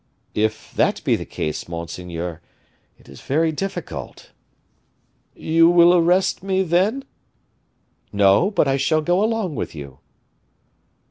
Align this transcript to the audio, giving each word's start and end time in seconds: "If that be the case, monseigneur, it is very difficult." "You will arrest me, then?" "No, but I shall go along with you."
"If 0.33 0.73
that 0.73 1.03
be 1.03 1.15
the 1.15 1.27
case, 1.27 1.67
monseigneur, 1.69 2.41
it 2.97 3.07
is 3.07 3.21
very 3.21 3.51
difficult." 3.51 4.31
"You 5.35 5.69
will 5.69 5.93
arrest 5.93 6.41
me, 6.41 6.63
then?" 6.63 7.03
"No, 8.11 8.49
but 8.49 8.67
I 8.67 8.77
shall 8.77 9.01
go 9.03 9.23
along 9.23 9.53
with 9.53 9.75
you." 9.75 9.99